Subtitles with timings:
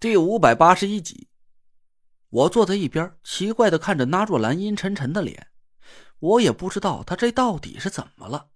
[0.00, 1.28] 第五百八十一集，
[2.30, 5.48] 我坐在一边，奇怪的看着纳若兰阴沉沉的脸。
[6.20, 8.48] 我也不知道他这到底是怎么了。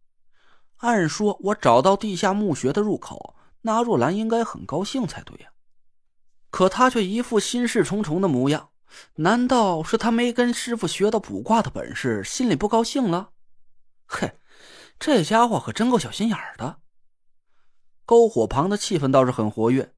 [0.77, 5.51] 按说，我找到地下墓穴的入口，纳若兰应该很高兴才对呀。
[6.49, 8.71] 可他却一副心事重重的模样。
[9.17, 13.33] 难道是他没跟师傅学到卜卦的本事，心里不高兴了？
[14.07, 14.39] 嘿，
[14.99, 16.81] 这家伙可真够小心眼的。
[18.07, 19.94] 篝火旁的气氛倒是很活跃。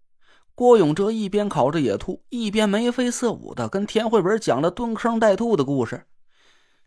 [0.56, 6.06] 郭永哲一边烤着野兔，一边眉飞色舞的跟田慧文讲了蹲坑带兔的故事。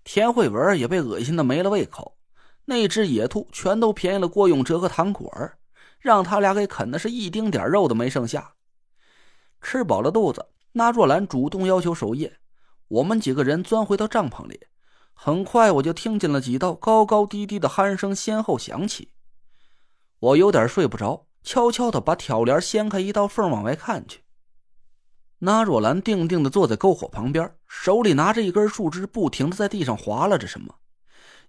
[0.04, 2.18] 田慧文也被恶心的没了胃口。
[2.66, 5.60] 那只野兔全都便宜了郭永哲和唐果儿，
[6.00, 8.56] 让他俩给啃的是一丁点肉都没剩下。
[9.62, 12.40] 吃饱了肚子，那若兰主动要求守夜。
[12.88, 14.62] 我们几个人钻回到帐篷里，
[15.14, 19.12] 很快我就听见了几道高高低低的鼾声先后响起。
[20.18, 24.22] 我有点睡不着，悄悄的把挑帘掀开一道缝往外看去。
[25.40, 30.76] 那若兰定定的坐在篝火旁边，手里拿着一根树枝，不停的在地上划拉着什么。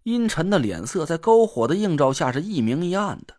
[0.04, 3.34] 阴沉的脸色在篝火的映照下是一明一暗的。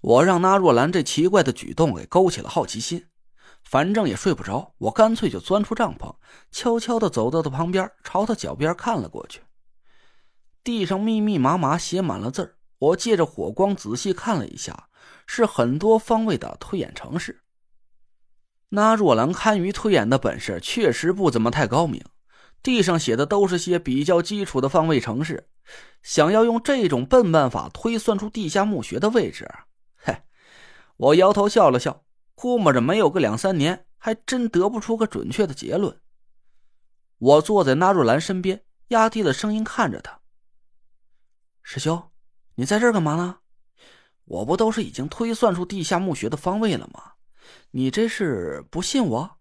[0.00, 3.06] 我让那若兰这奇怪的举动给勾起了好奇心，
[3.62, 6.16] 反正也睡不着，我干脆就钻出帐篷，
[6.50, 9.42] 悄悄的走到他旁边，朝他脚边看了过去。
[10.64, 12.56] 地上密密麻麻写满了字儿。
[12.78, 14.88] 我借着火光仔细看了一下，
[15.26, 17.42] 是很多方位的推演程式。
[18.70, 22.02] 那若兰堪舆推演的本事确实不怎么太高明，
[22.62, 25.48] 地上写的都是些比较基础的方位程式，
[26.02, 29.50] 想要用这种笨办法推算出地下墓穴的位置，
[29.96, 30.22] 嘿，
[30.96, 36.00] 我摇头笑了笑，估摸着没有个两三年，还真得不出个准确的结论。
[37.18, 40.20] 我坐在那若兰身边，压低了声音看着他，
[41.62, 42.10] 师兄。
[42.54, 43.40] 你在这儿干嘛呢？
[44.24, 47.12] 我不都是已经推算出地下墓穴的方位了吗？
[47.72, 49.38] 你这是不信我？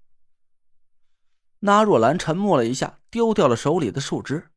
[1.59, 4.49] 那若兰沉默了一下，丢掉了手里的树枝。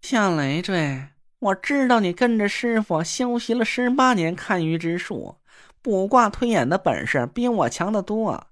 [0.00, 5.38] 向累赘，我知道你跟着师傅修习了十八年看鱼之术，
[5.80, 8.48] 卜卦推演的本事比我强得多。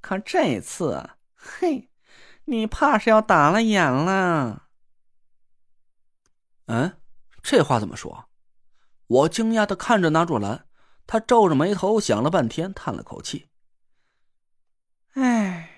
[0.00, 1.90] 可这次，嘿，
[2.44, 4.68] 你怕是要打了眼了。
[6.66, 6.96] 嗯，
[7.42, 8.28] 这话怎么说？
[9.06, 10.66] 我惊讶的看着那若兰，
[11.06, 13.48] 她皱着眉头想了半天，叹了口气
[15.14, 15.70] ：“哎，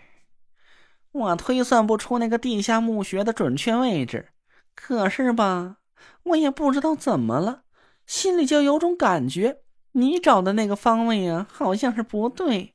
[1.13, 4.31] 我推算不出那个地下墓穴的准确位置，
[4.75, 5.79] 可是吧，
[6.23, 7.65] 我也不知道怎么了，
[8.07, 9.63] 心里就有种感觉，
[9.93, 12.75] 你找的那个方位啊，好像是不对。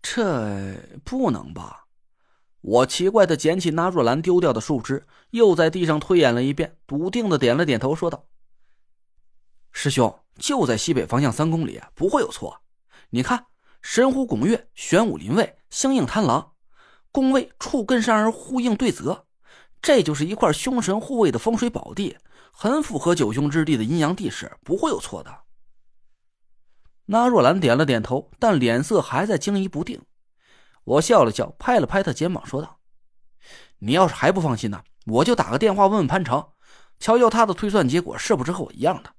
[0.00, 1.86] 这不能吧？”
[2.62, 8.26] 我奇怪的捡起那若兰丢掉的树枝，又在地上推演了一遍，笃定的点了点头，说道。
[9.78, 12.62] 师兄就在西北方向三公里，不会有错。
[13.10, 13.44] 你看，
[13.82, 16.52] 神虎拱月，玄武临位，相应贪狼，
[17.12, 19.26] 宫位处艮山而呼应对泽，
[19.82, 22.16] 这就是一块凶神护卫的风水宝地，
[22.50, 25.40] 很符合九凶之地的阴阳地势，不会有错的。
[27.04, 30.00] 那若兰点了点头，但脸色还在惊疑不定。
[30.84, 32.78] 我笑了笑，拍了拍他肩膀，说道
[33.80, 36.52] ：“你要是还不放心呢，我就打个电话问问潘成，
[36.98, 39.12] 瞧瞧他的推算结果是不是和我一样的。”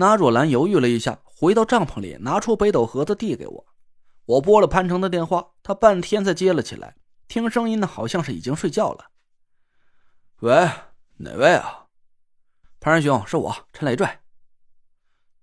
[0.00, 3.66] 那若兰犹豫了一下，回到帐篷里，拿出北斗盒子递给我。
[4.26, 6.94] 我拨了潘成的电话，他半天才接了起来。
[7.26, 9.06] 听声音呢，好像是已经睡觉了。
[10.38, 10.70] 喂，
[11.16, 11.86] 哪位啊？
[12.78, 14.08] 潘仁兄，是我陈累赘。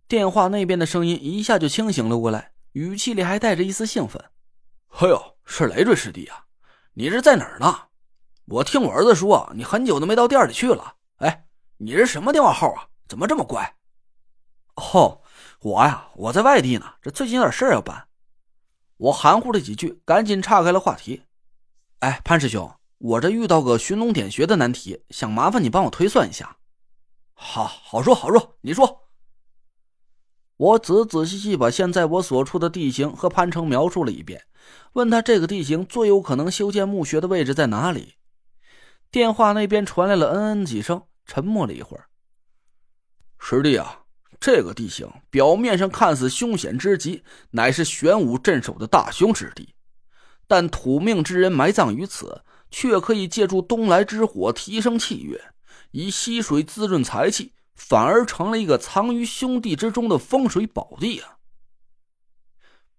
[0.08, 4.24] 电话那边的声音一下就清醒了过来，语气里还带着一丝兴奋。
[5.02, 6.46] 哎呦，是累赘师弟啊！
[6.94, 7.88] 你这在哪儿呢？
[8.46, 10.96] 我听我儿子说，你很久都没到店里去了。
[11.18, 11.46] 哎，
[11.76, 12.88] 你这什么电话号啊？
[13.10, 13.75] 怎么这么怪？
[14.76, 15.22] 哦，
[15.60, 18.08] 我呀，我在外地呢，这最近有点事儿要办。
[18.98, 21.24] 我含糊了几句，赶紧岔开了话题。
[22.00, 26.58] 哎，潘师兄，我这遇到个寻龙点穴的难题，想麻烦你帮我推算一下。
[27.34, 29.10] 好，好说好说，你说。
[30.58, 34.46] 我仔仔细细把现在我所处的地形和潘成描述了一遍，
[34.94, 38.16] 问他这个地形最有可能修建墓穴的位置在哪里。
[39.12, 42.06] 电话那边传来了嗯嗯几声，沉默了一会儿。
[43.38, 44.05] 师弟啊。
[44.40, 49.74] 这个地形表面上看似凶险之极，乃是玄武镇守的大凶之地，
[50.48, 55.40] 但土命之人埋葬于此，却可以借助东来之火提升气运，
[55.92, 61.38] 以溪水滋润财气，反而成了一个藏于兄弟之中的风水宝地啊！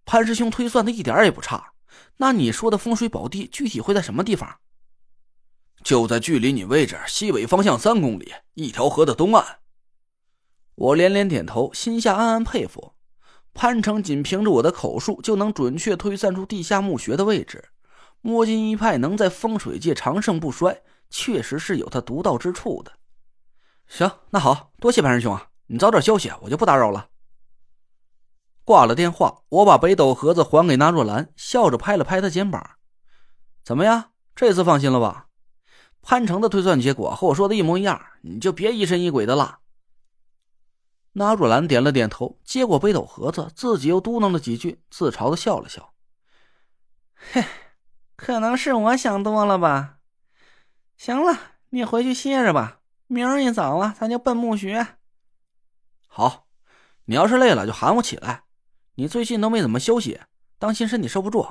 [0.04, 1.72] 潘师兄推算的一点也不差，
[2.16, 4.58] 那你说的风水宝地具体会在什么地方？
[5.84, 9.58] 就在距离你位置西北方向三公里，一条河的东岸。
[10.76, 12.94] 我连连点头，心下暗暗佩服。
[13.52, 17.70] 潘成仅凭着我的口述就能准确推算出地下墓穴的位置。
[18.20, 22.92] 摸金一派能在风水界长盛不衰，确实是有他独到之处的。
[23.86, 27.08] 行，那好多谢潘师兄啊，你早点休息，我就不打扰了。
[28.64, 32.62] 挂了电话，我把北斗盒子还给纳若兰，笑着拍了拍他肩膀
[33.64, 35.28] ：“怎么样，这次放心了吧？
[36.02, 39.60] 潘成的推算结果和我说的一模一样，你就别疑神疑鬼的了。”
[41.18, 45.94] 纳若兰点了点头，接过北斗盒子，自己又嘟囔了几句，自嘲的笑了笑
[47.32, 47.42] ：“嘿，
[48.16, 49.96] 可能是我想多了吧。
[50.98, 51.38] 行了，
[51.70, 54.86] 你回去歇着吧，明儿一早啊，咱就奔墓穴。
[56.06, 56.48] 好，
[57.06, 58.42] 你要是累了就喊我起来。”
[58.98, 60.20] 你最近都没怎么休息，
[60.58, 61.46] 当心身体受不住。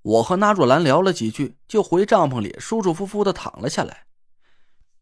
[0.00, 4.06] 我和纳若兰聊了几句，就回帐篷里舒舒服服的躺了下来。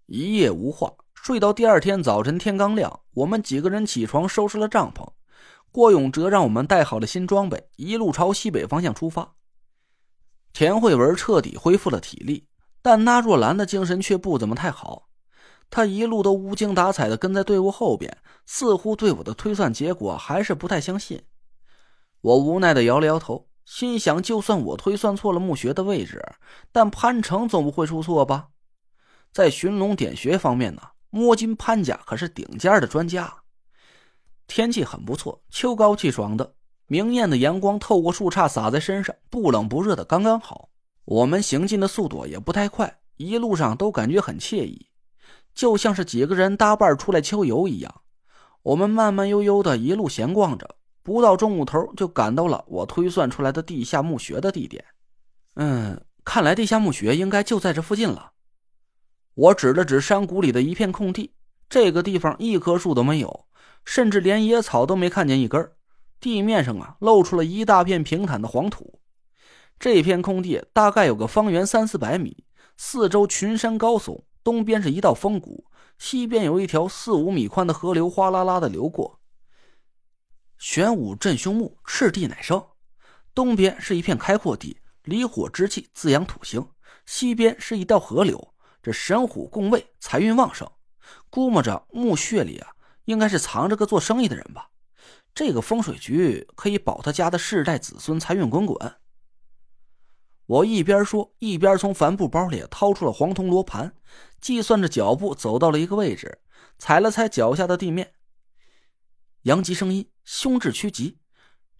[0.06, 5.06] 一夜无话，睡到第二天早晨天刚亮，我们几个人起床收拾了帐篷。
[5.70, 9.34] 郭永哲让我们带好了新装备，一路朝西北方向出发。
[10.54, 12.48] 田慧文彻底恢复了体力，
[12.80, 15.10] 但那若兰的精神却不怎么太好。
[15.68, 21.22] 他一路都无精打采的跟在队伍后边，似乎对我的推算结果还是不太相信。
[22.22, 26.24] 我无奈的摇了摇头，心想：就算我推算错了墓穴的位置，
[26.72, 28.48] 但潘成总不会出错吧？
[29.30, 33.32] 在寻龙点穴方面呢，摸金潘家可是顶尖的专家。
[34.46, 36.54] 天气很不错，秋高气爽的，
[36.86, 40.70] 明艳的阳光透过树杈洒在身上，不冷不热的刚刚好。
[41.04, 44.86] 我们行进的速度也不太快，一路上都感觉很惬意。
[45.54, 48.02] 就像是几个人搭伴出来秋游一样，
[48.62, 54.84] 我们慢慢悠悠的一路闲逛着，不到中午头就赶到了我推算出来的地下墓穴的地点。
[55.54, 58.32] 嗯，看来地下墓穴应该就在这附近了。
[59.34, 61.34] 我指了指山谷里的一片空地，
[61.68, 63.46] 这个地方一棵树都没有，
[63.84, 65.70] 甚至连野草都没看见一根。
[66.18, 69.00] 地面上啊，露出了一大片平坦的黄土。
[69.78, 72.44] 这片空地大概有个方圆三四百米，
[72.76, 74.24] 四周群山高耸。
[74.42, 75.64] 东边是一道峰谷，
[75.98, 79.20] 西边有一条四五米宽的河流，哗啦啦的流过。
[80.58, 82.62] 玄武镇凶木，赤地乃生。
[83.34, 86.66] 东边是一片开阔地，离火之气滋养土星。
[87.06, 90.70] 西边是一道河流，这神虎共位，财运旺盛。
[91.28, 92.72] 估摸着墓穴里啊，
[93.04, 94.70] 应该是藏着个做生意的人吧？
[95.34, 98.96] 这个风水局可以保他家的世代子孙财运滚滚。
[100.46, 103.94] 我一边说，一边从帆布包里掏出了黄铜罗盘，
[104.40, 106.40] 计算着脚步，走到了一个位置，
[106.78, 108.14] 踩了踩脚下的地面。
[109.42, 111.18] 阳极生阴，凶至趋吉，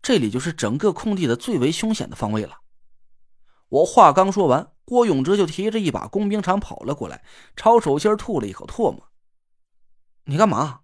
[0.00, 2.60] 这里就是整个空地的最为凶险的方位了。
[3.68, 7.22] 我话刚说完，郭永哲就提着一把工兵铲跑了过来，
[7.54, 9.06] 朝手心吐了一口唾沫。
[10.24, 10.80] 你干嘛？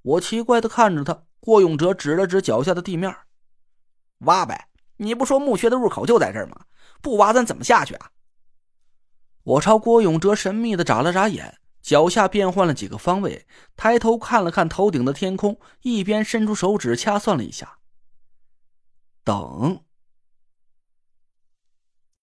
[0.00, 1.24] 我奇怪的看着他。
[1.38, 3.14] 郭永哲指了指脚下的地面，
[4.20, 4.70] 挖呗！
[4.96, 6.64] 你不说墓穴的入口就在这儿吗？
[7.02, 8.12] 不挖，咱怎么下去啊？
[9.42, 13.46] 我朝郭永哲神秘的眨了眨眼，脚下变换了几个方位，
[13.76, 17.76] 抬头看了看头顶的天空，一边伸出手指掐算了一下。
[19.22, 19.84] 等。